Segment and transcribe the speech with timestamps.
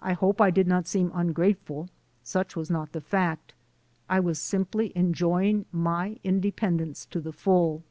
[0.00, 1.88] I hope I did not seem un grateful;
[2.22, 3.52] such was not the fact.
[4.08, 7.82] I was simply en joying my independence to the full.